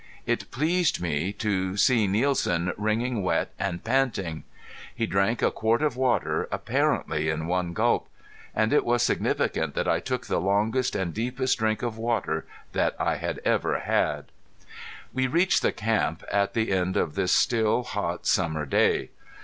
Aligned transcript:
It 0.25 0.49
pleased 0.49 0.99
me 0.99 1.31
to 1.33 1.77
see 1.77 2.07
Nielsen 2.07 2.73
wringing 2.75 3.21
wet 3.21 3.53
and 3.59 3.83
panting. 3.83 4.45
He 4.95 5.05
drank 5.05 5.43
a 5.43 5.51
quart 5.51 5.83
of 5.83 5.95
water 5.95 6.47
apparently 6.51 7.29
in 7.29 7.45
one 7.45 7.73
gulp. 7.73 8.07
And 8.55 8.73
it 8.73 8.83
was 8.83 9.03
significant 9.03 9.75
that 9.75 9.87
I 9.87 9.99
took 9.99 10.25
the 10.25 10.41
longest 10.41 10.95
and 10.95 11.13
deepest 11.13 11.59
drink 11.59 11.83
of 11.83 11.99
water 11.99 12.47
that 12.71 12.95
I 12.99 13.17
had 13.17 13.41
ever 13.45 13.81
had. 13.81 14.25
We 15.13 15.27
reached 15.27 15.63
camp 15.77 16.23
at 16.31 16.55
the 16.55 16.71
end 16.71 16.97
of 16.97 17.13
this 17.13 17.31
still 17.31 17.83
hot 17.83 18.25
summer 18.25 18.65
day. 18.65 19.11